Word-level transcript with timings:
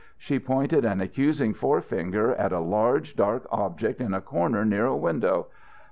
She 0.17 0.39
pointed 0.39 0.83
an 0.83 0.99
accusing 0.99 1.53
forefinger 1.53 2.33
at 2.33 2.51
a 2.51 2.59
large 2.59 3.15
dark 3.15 3.45
object 3.51 4.01
in 4.01 4.15
a 4.15 4.19
corner 4.21 4.65
near 4.65 4.87
a 4.87 4.97
window. 4.97 5.49